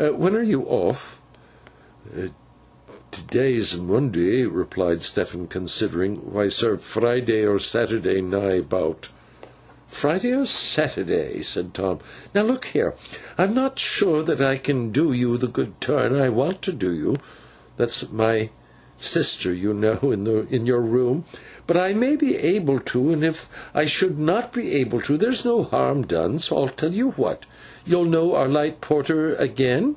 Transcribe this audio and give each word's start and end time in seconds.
When 0.00 0.36
are 0.36 0.42
you 0.42 0.62
off?' 0.62 1.20
'T' 2.14 3.22
day's 3.32 3.78
Monday,' 3.80 4.44
replied 4.46 5.02
Stephen, 5.02 5.48
considering. 5.48 6.14
'Why, 6.32 6.46
sir, 6.46 6.76
Friday 6.76 7.44
or 7.44 7.58
Saturday, 7.58 8.20
nigh 8.20 8.60
'bout.' 8.60 9.08
'Friday 9.88 10.36
or 10.36 10.46
Saturday,' 10.46 11.42
said 11.42 11.74
Tom. 11.74 11.98
'Now 12.32 12.42
look 12.42 12.66
here! 12.66 12.94
I 13.36 13.42
am 13.42 13.54
not 13.54 13.80
sure 13.80 14.22
that 14.22 14.40
I 14.40 14.56
can 14.56 14.92
do 14.92 15.12
you 15.12 15.36
the 15.36 15.48
good 15.48 15.80
turn 15.80 16.14
I 16.14 16.28
want 16.28 16.62
to 16.62 16.72
do 16.72 16.92
you—that's 16.92 18.08
my 18.12 18.50
sister, 19.00 19.52
you 19.54 19.72
know, 19.72 19.96
in 20.50 20.66
your 20.66 20.80
room—but 20.80 21.76
I 21.76 21.92
may 21.92 22.16
be 22.16 22.36
able 22.36 22.80
to, 22.80 23.10
and 23.12 23.22
if 23.22 23.48
I 23.72 23.86
should 23.86 24.18
not 24.18 24.52
be 24.52 24.72
able 24.74 25.00
to, 25.02 25.16
there's 25.16 25.44
no 25.44 25.62
harm 25.62 26.02
done. 26.04 26.40
So 26.40 26.64
I 26.64 26.68
tell 26.68 26.92
you 26.92 27.10
what. 27.12 27.46
You'll 27.86 28.06
know 28.06 28.34
our 28.34 28.48
light 28.48 28.80
porter 28.80 29.36
again? 29.36 29.94